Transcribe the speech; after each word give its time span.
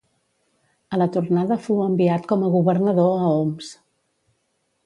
A 0.95 0.99
la 1.01 1.07
tornada 1.17 1.57
fou 1.67 1.83
enviat 1.89 2.27
com 2.33 2.47
a 2.47 2.51
governador 2.57 3.15
a 3.27 3.31
Homs. 3.37 3.73